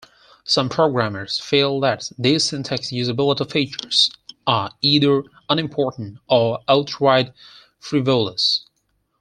[0.43, 4.09] Some programmers feel that these syntax usability features
[4.47, 7.35] are either unimportant or outright
[7.79, 8.65] frivolous.